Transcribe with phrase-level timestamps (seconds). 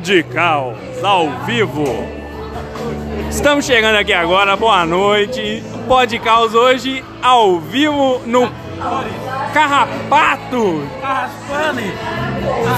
[0.00, 1.84] de caos ao vivo.
[3.28, 5.62] Estamos chegando aqui agora, boa noite.
[5.86, 8.50] Pode caos hoje ao vivo no
[9.52, 10.88] Carrapato.
[11.00, 11.92] Carraspane.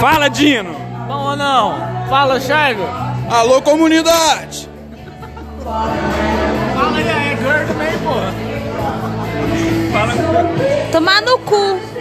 [0.01, 0.75] Fala, Dino.
[1.07, 1.77] Bom ou não?
[2.09, 2.83] Fala, Chargo.
[3.31, 4.69] Alô, comunidade.
[5.63, 5.93] Fala
[6.97, 8.35] aí, é girl também, porra.
[10.91, 11.94] Tomar no cu.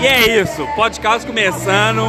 [0.00, 2.02] E é isso, podcast começando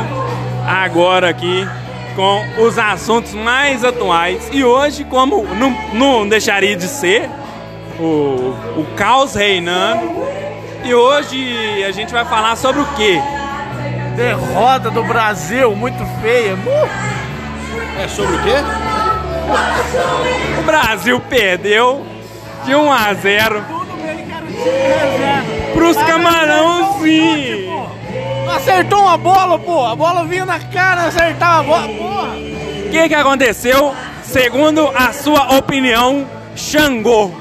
[0.67, 1.67] agora aqui
[2.15, 4.49] com os assuntos mais atuais.
[4.51, 7.29] E hoje, como não, não deixaria de ser,
[7.99, 10.17] o, o caos reinando.
[10.83, 13.19] E hoje a gente vai falar sobre o quê?
[14.15, 16.55] Derrota do Brasil, muito feia.
[16.55, 17.99] Uh!
[18.03, 18.55] É sobre o quê?
[20.59, 22.05] O Brasil perdeu
[22.65, 25.73] de 1 a 0 Tudo bem, cara, o time reserva.
[25.73, 27.66] pros Tá camarãozinhos.
[28.67, 29.85] Acertou uma bola, pô.
[29.85, 32.35] A bola vinha na cara, acertava a bola, porra.
[32.85, 33.95] O que, que aconteceu?
[34.23, 37.31] Segundo a sua opinião, Xangô.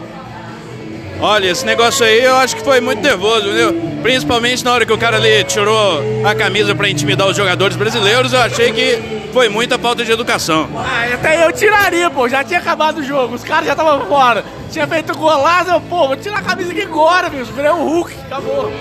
[1.21, 3.75] Olha, esse negócio aí eu acho que foi muito nervoso, viu?
[4.05, 8.33] Principalmente na hora que o cara ali tirou a camisa pra intimidar os jogadores brasileiros,
[8.33, 10.69] eu achei que foi muita falta de educação.
[10.77, 12.29] Ah, até eu tiraria, pô.
[12.29, 13.35] Já tinha acabado o jogo.
[13.35, 14.45] Os caras já estavam fora.
[14.71, 17.53] Tinha feito golaço, eu, pô, vou tirar a camisa aqui agora, bicho.
[17.53, 18.73] Virei o Hulk, acabou.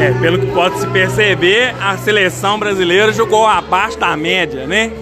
[0.00, 4.92] É, pelo que pode se perceber, a seleção brasileira jogou abaixo da média, né?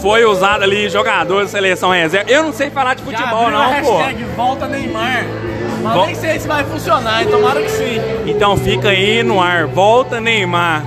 [0.00, 2.30] Foi usado ali jogador de seleção reserva.
[2.30, 3.98] Eu não sei falar de futebol, não, pô.
[3.98, 5.24] hashtag volta Neymar.
[5.82, 8.00] Mas Vol- nem sei se vai funcionar, tomara que sim.
[8.26, 9.66] Então fica aí no ar.
[9.66, 10.82] Volta Neymar.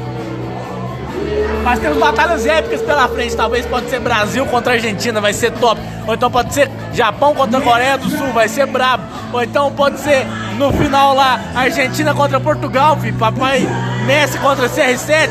[1.63, 3.35] Mas temos batalhas épicas pela frente.
[3.35, 5.81] Talvez pode ser Brasil contra Argentina, vai ser top.
[6.07, 9.03] Ou então pode ser Japão contra Coreia do Sul, vai ser brabo.
[9.33, 10.25] Ou então pode ser
[10.57, 13.15] no final lá Argentina contra Portugal, filho.
[13.17, 13.67] Papai
[14.05, 15.29] Messi contra CR7.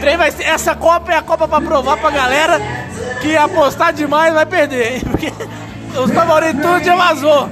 [0.00, 2.60] Trem vai ser, essa Copa é a Copa pra provar pra galera
[3.20, 5.02] que apostar demais vai perder, hein?
[5.10, 5.32] Porque
[5.98, 7.48] os favoritos tudo já vazou.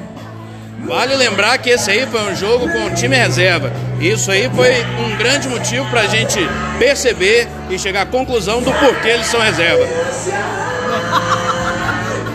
[0.84, 3.73] Vale lembrar que esse aí foi um jogo com o time reserva.
[3.99, 6.39] Isso aí foi um grande motivo pra gente
[6.79, 9.84] perceber e chegar à conclusão do porquê eles são reserva.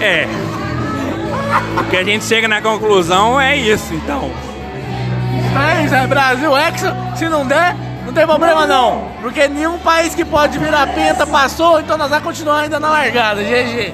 [0.02, 0.26] É.
[1.78, 4.32] O que a gente chega na conclusão é isso, então.
[5.80, 6.96] É isso, é Brasil Hexa.
[7.16, 7.76] Se não der,
[8.06, 9.10] não tem problema não.
[9.22, 13.42] Porque nenhum país que pode virar penta passou, então nós vamos continuar ainda na largada.
[13.42, 13.94] GG.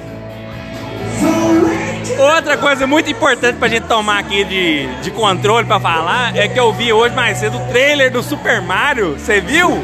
[2.18, 6.60] Outra coisa muito importante pra gente tomar aqui de, de controle pra falar é que
[6.60, 9.18] eu vi hoje mais cedo o trailer do Super Mario.
[9.20, 9.84] Você viu?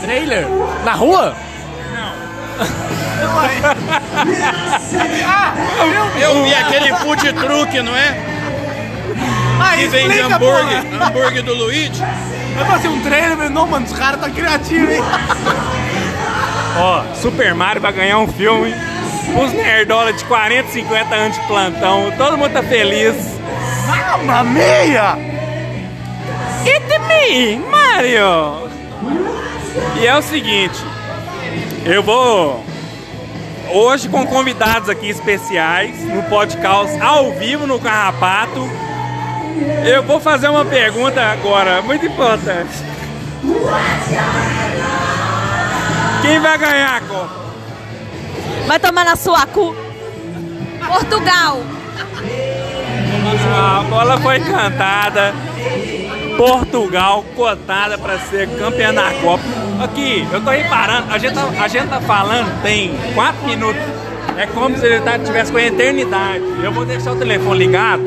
[0.00, 0.46] Trailer?
[0.84, 1.34] Na rua?
[6.20, 8.37] Eu vi aquele food truck, não é?
[9.60, 11.06] Ah, Que vende hambúrguer, porra.
[11.08, 12.02] hambúrguer do Luigi.
[12.58, 15.02] Eu passei um trailer, mas não, mano, os caras tá criativos, hein?
[16.76, 18.74] Ó, Super Mario vai ganhar um filme.
[19.42, 22.12] Os nerdola de 40, 50 anos de plantão.
[22.16, 23.14] Todo mundo tá feliz.
[23.86, 25.16] Mamma mia!
[26.64, 28.68] It's me, Mario!
[30.00, 30.78] E é o seguinte,
[31.84, 32.64] eu vou
[33.70, 38.68] hoje com convidados aqui especiais no podcast ao vivo no Carrapato.
[39.84, 42.72] Eu vou fazer uma pergunta agora, muito importante.
[46.22, 47.30] Quem vai ganhar a Copa?
[48.66, 49.74] Vai tomar na sua cu.
[50.86, 51.62] Portugal.
[53.56, 55.34] A bola foi cantada.
[56.36, 59.42] Portugal cotada para ser campeã da Copa.
[59.82, 63.82] Aqui, eu tô reparando, a gente tá, a gente tá falando tem quatro minutos.
[64.36, 66.44] É como se ele tá- tivesse com a eternidade.
[66.62, 68.02] Eu vou deixar o telefone ligado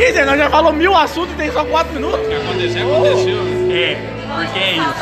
[0.00, 2.18] Quer dizer, nós já falou mil assuntos e tem só quatro minutos.
[2.20, 3.38] Aconteceu, aconteceu.
[3.70, 3.96] É,
[4.34, 4.94] porque é isso.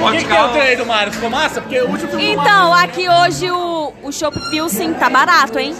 [0.00, 1.12] O que, que é o trailer do Mario?
[1.12, 1.60] Ficou massa?
[1.60, 5.76] Porque o último filme Então, aqui hoje o, o Chopp Pilsen tá barato, hein?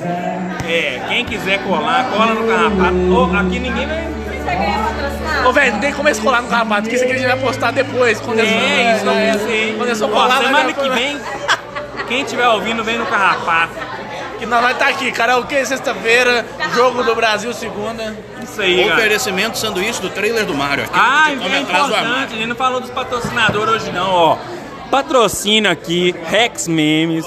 [0.69, 3.37] É, quem quiser colar, cola no carrapato.
[3.47, 4.05] Aqui ninguém vai.
[4.05, 7.39] Mario- Ô, velho, não tem como escolar no carrapato, porque isso aqui a gente vai
[7.39, 8.21] postar depois.
[8.21, 9.75] Quando eu É, isso não pensei.
[9.79, 11.19] Quando eu sou Ó, colar, semana que vem,
[12.07, 13.73] quem tiver ouvindo, vem no carrapato.
[14.43, 16.45] Que nós vai estar aqui, karaokê sexta-feira,
[16.75, 18.13] jogo do Brasil segunda.
[18.43, 18.97] Isso aí, cara.
[18.99, 20.83] Oferecimento sanduíche do trailer do Mario.
[20.83, 24.39] Aqui Ah, é importante, a gente não falou dos patrocinadores hoje não, ó.
[24.91, 27.25] Patrocínio aqui, Rex Memes.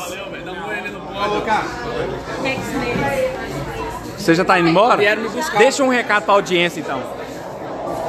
[4.17, 4.97] Você já tá indo embora?
[4.97, 5.57] Vieram me buscar.
[5.57, 7.01] Deixa um recado pra audiência então.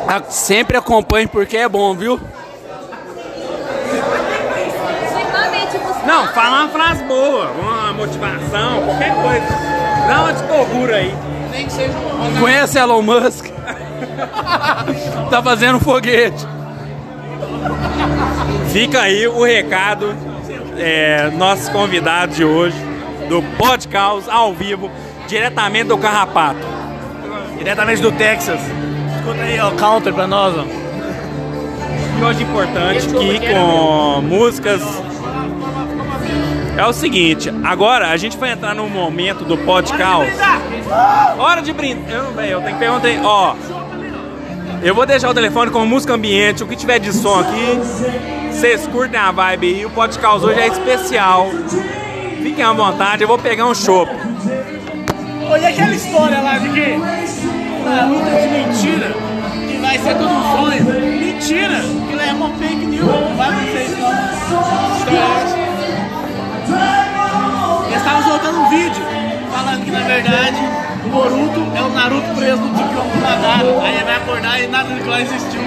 [0.08, 2.20] Ah, Sempre acompanhe porque é bom, viu?
[6.05, 9.46] Não, fala uma frase boa, uma motivação, qualquer coisa.
[10.06, 11.14] Dá uma de aí.
[12.40, 13.46] Conhece Elon Musk?
[15.31, 16.46] Tá fazendo foguete.
[18.72, 20.14] Fica aí o recado,
[20.78, 22.76] é, nossos convidados de hoje,
[23.28, 24.90] do Podcast ao vivo,
[25.26, 26.60] diretamente do Carrapato.
[27.58, 28.60] Diretamente do Texas.
[29.16, 30.64] Escuta aí, ó, counter pra nós, ó.
[32.19, 34.82] E hoje importante que com músicas.
[36.76, 40.31] É o seguinte, agora a gente vai entrar no momento do podcast.
[41.38, 42.11] Hora de brindar.
[42.11, 43.08] Eu, véi, eu tenho que perguntar.
[43.08, 43.55] aí, Ó,
[44.82, 47.78] eu vou deixar o telefone com música ambiente, o que tiver de som aqui.
[48.52, 49.87] Vocês curtem a vibe aí.
[49.87, 51.49] O podcast hoje é especial.
[52.43, 54.11] Fiquem à vontade, eu vou pegar um chopp.
[55.49, 56.93] Olha aquela história lá de que
[57.87, 59.14] a luta de mentira,
[59.67, 60.84] que vai ser tudo um sonho.
[61.20, 61.81] Mentira!
[62.08, 65.56] Que lá é uma fake news, não vai acontecer isso.
[66.72, 67.86] É essa?
[67.86, 69.02] Eles estavam soltando um vídeo
[69.52, 70.58] falando que na verdade
[71.04, 73.80] o Boruto é o Naruto preso no Tikyoku Madara.
[73.82, 75.62] Aí ele vai acordar e nada daquilo lá existiu.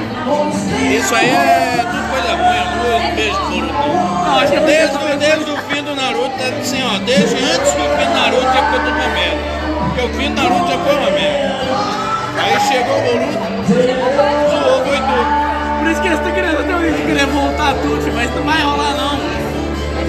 [0.91, 3.73] Isso aí é tudo coisa ruim, eu não vejo Boruto.
[3.73, 7.73] Não, acho que é Desde, desde o fim do Naruto, tá assim, ó, desde antes
[7.73, 9.41] do fim do Naruto já ficou tudo uma merda.
[9.85, 11.59] Porque o fim do Naruto já foi uma merda.
[12.39, 13.37] Aí chegou o Boruto,
[13.67, 15.49] zoou, foi tudo.
[15.79, 18.61] Por isso que eles estão querendo até hoje de querer voltar tudo, mas não vai
[18.61, 19.38] rolar não.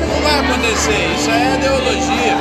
[0.08, 2.37] Não vai acontecer, isso é ideologia.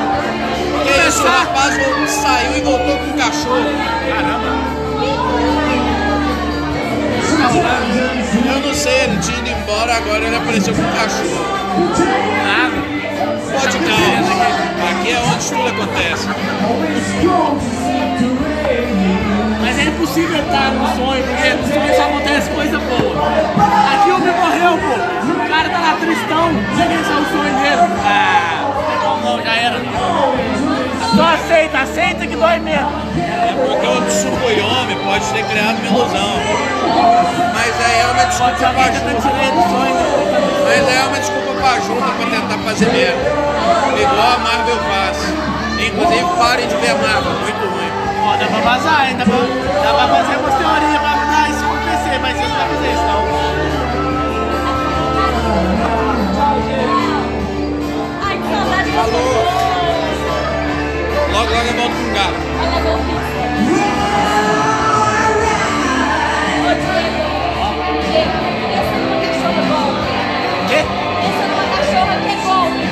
[0.84, 1.76] Que isso, o rapaz
[2.10, 3.74] saiu e voltou com o cachorro.
[8.46, 11.46] Eu não sei, ele tinha ido embora, agora ele apareceu com o cachorro.
[12.46, 12.90] Nada.
[13.52, 14.32] Pode calma,
[14.92, 16.28] aqui é onde tudo acontece.
[19.62, 21.39] Mas é impossível estar no sonho, no sonho
[26.10, 27.86] tristão, ninguém sabe o sonho dele.
[28.04, 28.66] Ah,
[29.04, 29.78] não, não, já era.
[31.16, 32.90] Só aceita, aceita que dói mesmo.
[33.18, 36.34] É porque o Tsukuyomi pode ter criado uma ilusão.
[37.54, 38.74] Mas aí é uma Pode desculpa que tá.
[40.66, 43.30] Mas aí é uma desculpa pra junta pra tentar fazer merda.
[44.02, 45.18] Igual a Marvel faz.
[45.80, 47.92] Inclusive parem de ver a Marvel, muito ruim.
[48.26, 49.18] Ó, dá pra vazar, hein?
[49.18, 49.38] Dá pra,
[49.84, 53.04] dá pra fazer umas teorias pra dar isso acontecer, mas você não vai fazer isso,
[53.04, 53.79] não.
[58.22, 59.18] Ai, que saudade Logo,
[61.32, 62.40] logo eu volto com o gato.
[62.60, 63.20] Olha, meu filho.
[66.66, 67.24] Ô, Diego.
[68.12, 68.38] Diego,
[68.74, 70.10] essa é uma cachorra golpe.
[70.68, 70.80] Quê?
[71.28, 72.84] Essa é uma cachorra que é golpe.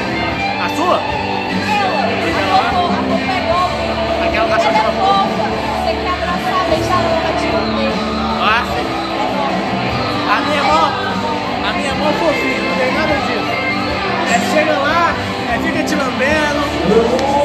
[0.63, 1.16] A sua?
[16.19, 17.36] Fica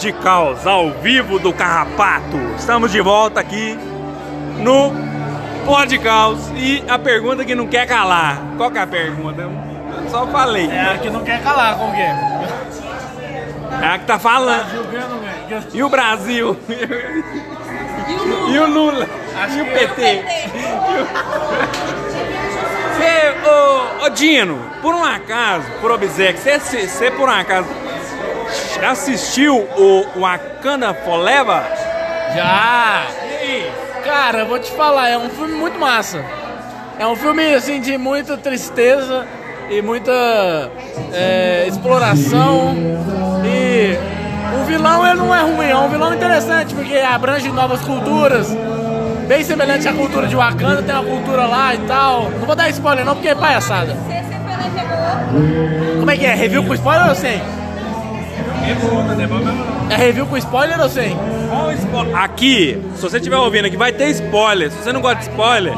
[0.00, 2.38] Pode causar ao vivo do Carrapato.
[2.56, 3.78] Estamos de volta aqui
[4.56, 4.94] no
[5.66, 6.38] Pode Caos.
[6.56, 8.38] E a pergunta que não quer calar.
[8.56, 9.42] Qual que é a pergunta?
[9.42, 9.52] Eu
[10.08, 10.70] só falei.
[10.70, 12.16] É a que não quer calar, como que é?
[13.82, 14.72] É a que tá falando.
[14.72, 15.66] Não ganha?
[15.70, 16.56] E o Brasil?
[18.48, 19.06] E o Lula?
[19.54, 20.24] E o E PT?
[24.02, 27.68] Ô, Dino, por um acaso, por obséquio, você por um acaso
[28.86, 31.62] assistiu o Wakanda Forever?
[32.34, 33.06] Já!
[33.28, 33.72] E aí?
[34.04, 36.24] Cara, eu vou te falar, é um filme muito massa.
[36.98, 39.26] É um filme assim de muita tristeza
[39.70, 40.12] e muita
[41.12, 42.74] é, exploração.
[43.44, 43.96] E
[44.60, 48.48] o vilão ele não é ruim, é um vilão interessante porque abrange novas culturas.
[49.26, 52.30] Bem semelhante à cultura de Wakanda, tem uma cultura lá e tal.
[52.30, 53.94] Não vou dar spoiler não porque é palhaçada.
[53.94, 55.98] Você sempre levou.
[56.00, 56.34] Como é que é?
[56.34, 57.40] Review com spoiler ou sem?
[59.90, 61.16] É review com spoiler ou sem?
[61.48, 64.70] Qual spo- Aqui, se você estiver ouvindo aqui, vai ter spoiler.
[64.70, 65.74] Se você não gosta de spoiler,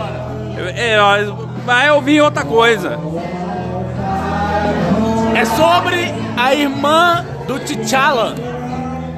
[0.76, 0.96] é,
[1.64, 2.98] vai ouvir outra coisa.
[5.34, 8.34] É sobre a irmã do T'Challa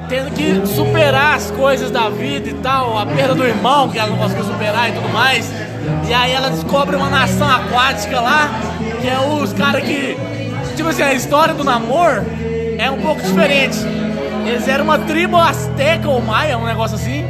[0.07, 4.09] tendo que superar as coisas da vida e tal, a perda do irmão que ela
[4.11, 5.51] não conseguiu superar e tudo mais.
[6.07, 8.49] E aí ela descobre uma nação aquática lá,
[9.01, 10.15] que é os caras que.
[10.75, 12.23] Tipo assim, a história do namoro
[12.77, 13.77] é um pouco diferente.
[14.45, 17.25] Eles eram uma tribo azteca ou maia, um negócio assim,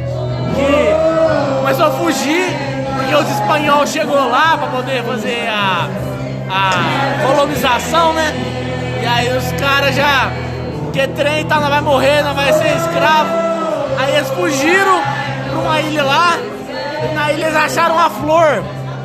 [0.54, 5.88] que começou a fugir porque os espanhóis chegou lá pra poder fazer a,
[6.50, 8.32] a colonização, né?
[9.02, 10.30] E aí os caras já.
[10.92, 13.30] Que trem tá, não vai morrer, não vai ser escravo.
[13.98, 15.02] Aí eles fugiram
[15.50, 16.38] pra uma ilha lá.
[17.04, 18.64] E na ilha eles acharam uma flor.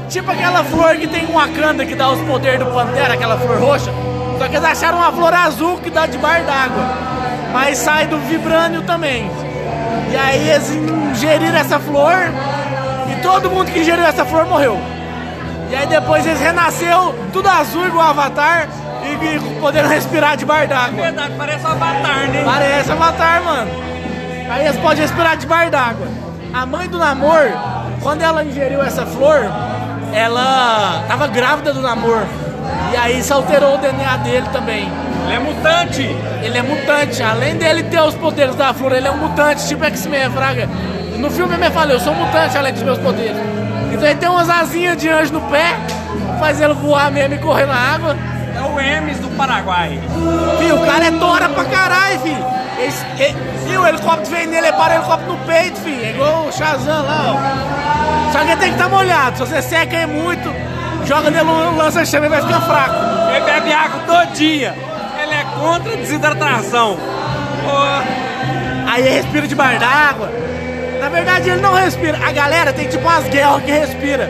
[0.10, 3.60] Tipo aquela flor que tem um Wakanda que dá os poderes do Pantera, aquela flor
[3.60, 3.92] roxa.
[4.42, 6.84] Só que eles acharam uma flor azul que dá de bar d'água.
[7.54, 9.30] Mas sai do vibrânio também.
[10.12, 12.16] E aí eles ingeriram essa flor.
[13.12, 14.82] E todo mundo que ingeriu essa flor morreu.
[15.70, 18.68] E aí depois eles renasceu tudo azul igual Avatar
[19.04, 21.04] e, e podendo respirar de bar d'água.
[21.04, 22.42] Verdade, parece um avatar, né?
[22.44, 23.72] Parece Avatar, mano.
[24.50, 26.08] Aí eles podem respirar de bar d'água.
[26.52, 27.46] A mãe do Namor,
[28.02, 29.46] quando ela ingeriu essa flor,
[30.12, 32.26] ela tava grávida do Namor.
[32.92, 34.92] E aí isso alterou o DNA dele também.
[35.26, 36.02] Ele é mutante.
[36.44, 39.86] Ele é mutante, além dele ter os poderes da flor, ele é um mutante, tipo
[39.86, 40.68] X-Men, Fraga.
[41.18, 43.38] No filme eu me falei, eu sou mutante além dos meus poderes.
[43.94, 45.76] Então ele tem umas asinhas de anjo no pé,
[46.40, 48.18] faz ele voar mesmo e correr na água.
[48.58, 50.00] É o Hermes do Paraguai.
[50.60, 52.46] Fio, o cara é tora pra caralho, filho.
[52.80, 56.04] Esse, e, e o helicóptero vem nele, ele para o helicóptero no peito, filho.
[56.04, 58.32] É igual o Shazam lá, ó.
[58.32, 59.38] Só que ele tem que estar molhado.
[59.38, 60.52] Se você seca ele muito,
[61.06, 62.96] joga nele um lança-chama e vai ficar fraco.
[63.32, 64.76] Ele bebe água todo dia.
[65.22, 66.98] Ele é contra a desidratação.
[67.64, 68.22] Pô,
[68.92, 70.30] Aí ele respira de bar d'água.
[71.00, 72.18] Na verdade, ele não respira.
[72.26, 74.30] A galera tem tipo umas guerras que respira.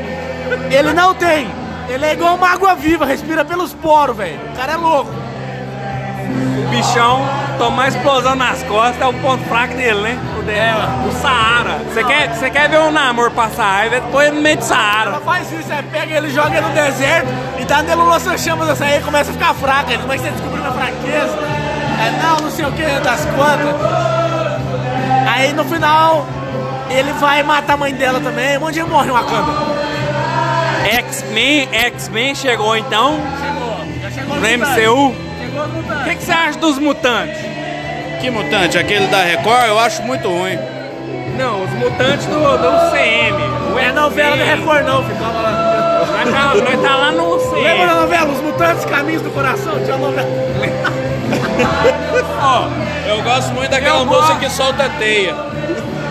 [0.69, 1.49] Ele não tem.
[1.89, 4.39] Ele é igual uma água viva, respira pelos poros, velho.
[4.53, 5.11] O cara é louco.
[6.71, 10.19] O bichão tomar explosão nas costas é o ponto fraco dele, né?
[10.39, 11.79] O, dela, o Saara.
[11.89, 13.99] Você quer, quer ver um namoro passar raiva?
[13.99, 15.11] Depois no meio do Ela Saara.
[15.19, 17.27] faz isso, aí pega ele, joga ele no deserto
[17.59, 19.53] e dá nele um lança-chamas assim, aí ele começa a ficar.
[19.89, 21.37] Ele, como é que você descobriu minha fraqueza?
[22.01, 23.75] É, não, não sei o que, das quantas.
[25.27, 26.25] Aí no final,
[26.89, 28.57] ele vai matar a mãe dela também.
[28.57, 29.51] Um monte de gente morre Wakanda.
[30.89, 34.81] X-Men, X-Men chegou então Chegou, já chegou no mutante.
[34.81, 35.30] MCU.
[35.65, 37.37] O que, que você acha dos mutantes?
[38.19, 38.77] Que mutante?
[38.77, 40.59] Aquele da Record eu acho muito ruim.
[41.37, 43.41] Não, os mutantes do, do CM.
[43.73, 44.43] O É novela da.
[44.43, 45.17] Record não, filho.
[45.19, 45.51] Calma lá.
[46.01, 48.01] Nós tá, nós tá lá no Lembra da CM.
[48.01, 49.73] novela Os Mutantes Caminhos do Coração?
[49.83, 50.27] Tinha uma novela.
[52.43, 52.67] Ó,
[53.09, 54.39] Eu gosto muito daquela Eu moça gosto.
[54.39, 55.33] que solta teia.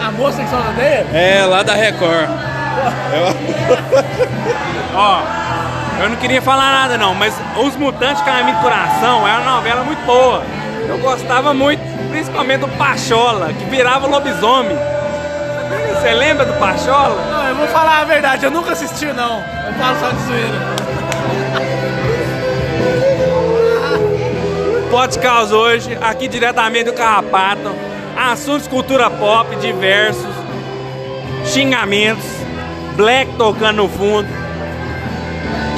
[0.04, 1.06] A moça que só odeia?
[1.12, 2.28] É, lá da Record.
[4.94, 5.20] ó.
[6.00, 9.84] Eu não queria falar nada não, mas Os Mutantes Caminho do Coração é uma novela
[9.84, 10.42] muito boa.
[10.88, 14.78] Eu gostava muito, principalmente do Pachola, que virava lobisomem.
[15.92, 17.22] Você lembra do Pachola?
[17.30, 19.40] Não, eu vou falar a verdade, eu nunca assisti não.
[19.66, 20.80] Eu falo só de zoeira.
[24.90, 27.76] Podcast hoje, aqui diretamente do Carrapato.
[28.16, 30.34] Assuntos cultura pop diversos,
[31.44, 32.24] xingamentos,
[32.96, 34.39] black tocando no fundo.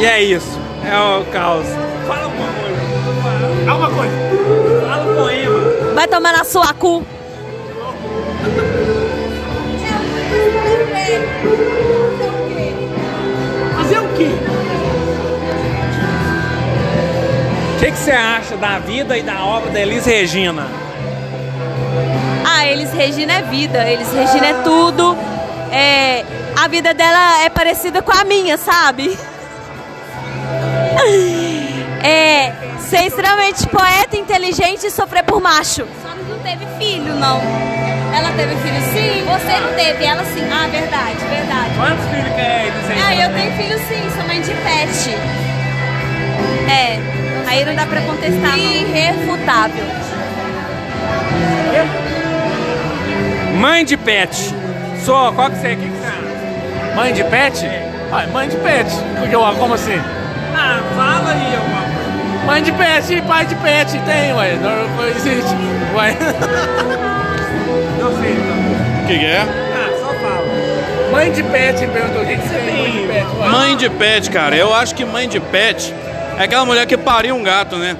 [0.02, 1.64] E é isso, é o caos.
[2.08, 4.86] Fala uma coisa, Calma uma coisa.
[4.88, 5.94] fala um poema.
[5.94, 7.04] Vai tomar na sua cu.
[13.76, 14.28] Fazer o quê?
[17.76, 20.66] O que que você acha da vida e da obra da Elis Regina?
[22.44, 25.16] Ah, Elis Regina é vida, Elis Regina é tudo.
[25.72, 26.24] É,
[26.62, 29.16] a vida dela é parecida com a minha, sabe?
[32.02, 35.86] É ser extremamente poeta, inteligente e sofrer por macho.
[36.02, 37.40] Só não teve filho, não.
[38.14, 39.24] Ela teve filho sim?
[39.24, 40.46] Você não teve, ela sim.
[40.52, 41.70] Ah, verdade, verdade.
[41.76, 43.00] Quantos filhos que é eles aí?
[43.00, 45.16] Ah, eu tenho filho sim, sou mãe de pet.
[46.70, 46.98] É,
[47.48, 48.58] aí não dá pra contestar.
[48.58, 49.84] Irrefutável.
[53.58, 54.54] Mãe de pet.
[55.04, 55.76] Só, qual que você é?
[55.76, 56.94] Que que você acha?
[56.94, 57.66] Mãe de pet?
[58.12, 58.90] Ah, mãe de pet.
[59.18, 60.00] Porque eu, como assim?
[60.54, 62.46] Ah, fala aí alguma coisa.
[62.46, 63.98] Mãe de pet e pai de pet.
[64.00, 64.56] Tem, ué.
[64.60, 65.54] Não, não existe.
[65.94, 66.16] Ué.
[67.98, 69.02] Eu sei, então.
[69.02, 69.40] O que, que é?
[69.40, 70.44] Ah, só fala.
[71.12, 72.76] Mãe de pet, perguntou o que que você tem.
[72.76, 73.26] Mãe de pet.
[73.40, 73.48] ué.
[73.48, 74.56] Mãe de pet, cara.
[74.56, 75.94] Eu acho que mãe de pet
[76.38, 77.96] é aquela mulher que pariu um gato, né?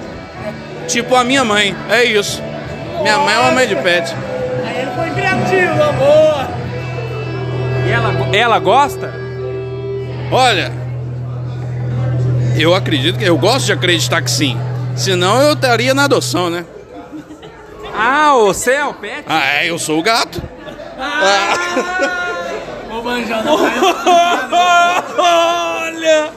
[0.87, 1.75] Tipo a minha mãe.
[1.89, 2.41] É isso.
[3.01, 4.13] Minha mãe é uma mãe de pet.
[4.65, 6.47] Aí ele foi criativo, amor.
[7.87, 9.13] E ela, ela gosta?
[10.31, 10.71] Olha,
[12.57, 14.57] eu acredito que eu gosto de acreditar que sim.
[14.95, 16.65] Senão eu estaria na adoção, né?
[17.95, 19.23] Ah, você é o pet?
[19.27, 20.41] Ah, é, eu sou o gato.
[22.91, 23.49] Ô, manjando.
[25.17, 26.31] Olha!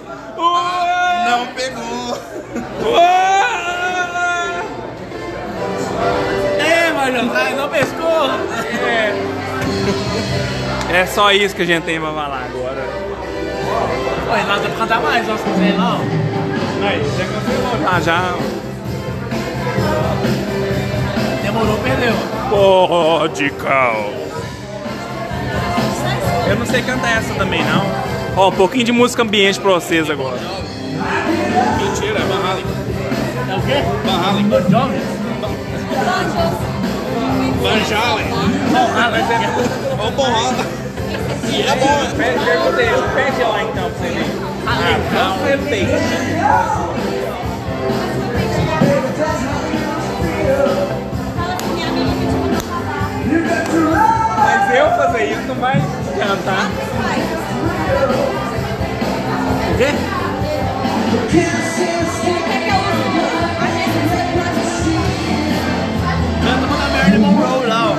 [1.29, 2.19] Não pegou.
[6.59, 7.33] É, manjando.
[7.35, 8.31] Ai, não pescou.
[10.93, 12.87] É só isso que a gente tem pra falar agora.
[14.29, 16.01] Ué, nós vamos cantar mais, nós quiser não.
[16.83, 18.35] Aí, já cancelou já, já.
[21.43, 22.15] Demorou, perdeu.
[22.51, 24.11] Pode cal.
[26.49, 27.85] Eu não sei cantar essa também, não.
[28.37, 30.39] Ó, um pouquinho de música ambiente pra vocês agora.
[31.79, 32.65] Mentira, é Van Halen.
[33.49, 33.83] É o quê?
[34.05, 34.49] Van Halen.
[34.49, 34.99] Bon Jovi?
[37.63, 38.27] Van Halen.
[40.17, 40.87] Bon Halen.
[41.49, 42.13] E é bom, né?
[42.17, 43.63] Pede, perguntei, pede lá
[44.87, 45.39] legal.
[45.39, 47.07] Perfeito.
[54.39, 55.81] Mas eu fazer isso não vai
[56.19, 56.71] cantar.
[59.73, 59.89] O quê?
[66.43, 67.97] Canta uma da Marilyn Monroe lá, ó.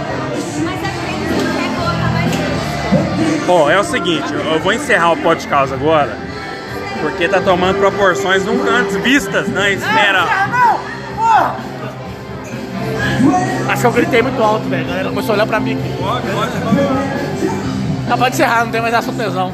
[3.49, 6.17] Ó, é o seguinte, eu vou encerrar o podcast agora,
[7.07, 10.25] porque tá tomando proporções nunca antes vistas na esfera.
[13.69, 14.85] Acho que eu gritei muito alto, velho.
[14.85, 15.93] A galera começou a olhar pra mim aqui.
[15.99, 18.11] Pode, pode, pode.
[18.11, 19.51] Ah, pode encerrar, não tem mais assunto tesão.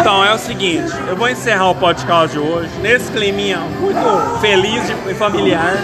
[0.00, 4.82] Então é o seguinte, eu vou encerrar o podcast de hoje nesse climinha muito feliz
[5.08, 5.74] e familiar.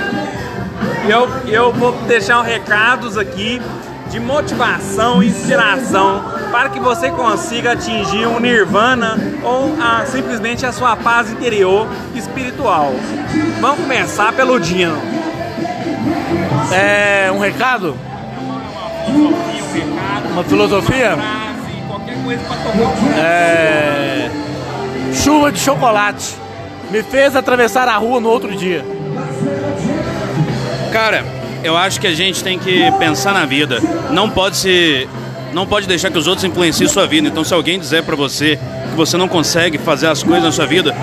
[1.06, 3.62] E eu, eu vou deixar recados aqui
[4.10, 10.72] de motivação e inspiração para que você consiga atingir um nirvana ou a- simplesmente a
[10.72, 12.92] sua paz interior espiritual.
[13.60, 14.96] Vamos começar pelo Dino.
[16.72, 17.96] É, um recado?
[20.32, 21.16] Uma filosofia?
[23.18, 24.30] É.
[25.12, 26.34] Chuva de chocolate.
[26.90, 28.84] Me fez atravessar a rua no outro dia.
[30.92, 31.24] Cara,
[31.68, 33.78] eu acho que a gente tem que pensar na vida.
[34.10, 35.06] Não pode se.
[35.52, 37.28] Não pode deixar que os outros influenciem sua vida.
[37.28, 38.58] Então, se alguém dizer pra você
[38.90, 40.94] que você não consegue fazer as coisas na sua vida,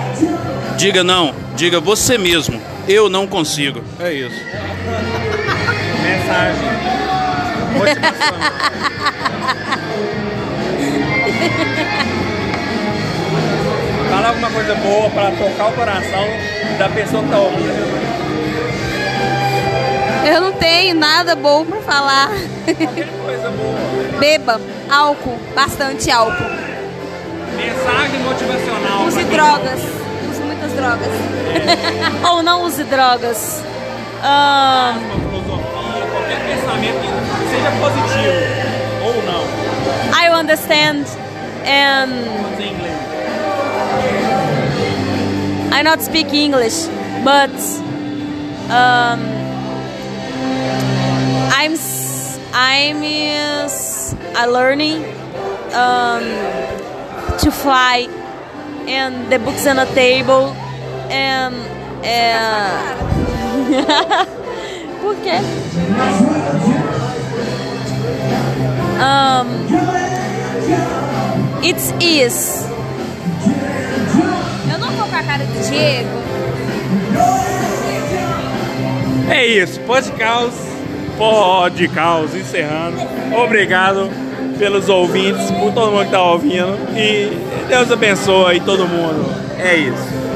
[0.76, 1.32] diga não.
[1.54, 2.60] Diga você mesmo.
[2.88, 3.80] Eu não consigo.
[4.00, 4.34] É isso.
[6.02, 6.66] mensagem.
[14.10, 16.26] Fala alguma coisa boa para tocar o coração
[16.78, 18.25] da pessoa que tá ouvindo.
[20.26, 22.28] Eu não tenho nada bom pra falar.
[23.24, 24.18] Coisa boa.
[24.18, 24.60] Beba
[24.90, 26.50] álcool, bastante álcool.
[27.56, 29.06] Mensagem motivacional.
[29.06, 29.80] Use pra quem drogas.
[30.28, 31.08] Use muitas drogas.
[32.28, 33.62] Ou não use drogas.
[35.20, 38.40] Filosofia, qualquer pensamento que seja positivo
[39.04, 39.44] ou não.
[40.12, 41.06] I understand
[41.64, 42.46] and.
[45.72, 46.88] I not speak English,
[47.22, 47.52] but
[48.70, 49.35] um,
[51.58, 51.74] I'm
[52.52, 53.02] I'm
[54.36, 55.02] I learning
[55.72, 56.22] um,
[57.38, 58.08] to fly
[58.86, 60.52] and the books on the table
[61.08, 61.54] and
[62.04, 62.96] uh,
[65.00, 65.40] por quê?
[69.00, 69.48] Um,
[71.64, 72.66] it's is.
[74.70, 76.26] Eu não vou com a cara do Diego.
[79.30, 80.54] É isso, pode caos,
[81.16, 82.98] pode caos, encerrando.
[83.44, 84.10] Obrigado
[84.58, 86.78] pelos ouvintes, por todo mundo que tá ouvindo.
[86.96, 87.30] E
[87.68, 89.26] Deus abençoe todo mundo.
[89.58, 90.35] É isso.